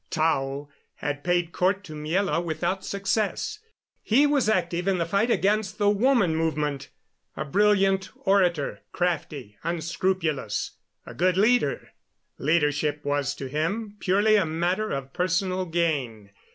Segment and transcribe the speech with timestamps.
[0.09, 3.59] Tao had paid court to Miela without success.
[4.01, 6.89] He was active in the fight against the woman movement
[7.37, 10.71] a brilliant orator, crafty, unscrupulous,
[11.05, 11.91] a good leader.
[12.39, 16.31] Leadership was to him purely a matter of personal gain.